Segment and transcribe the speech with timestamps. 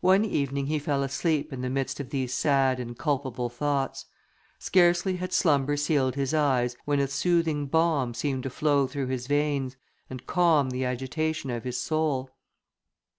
[0.00, 4.06] One evening he fell asleep in the midst of these sad and culpable thoughts.
[4.58, 9.26] Scarcely had slumber sealed his eyelids, when a soothing balm seemed to flow through his
[9.26, 9.76] veins,
[10.08, 12.30] and calm the agitation of his soul.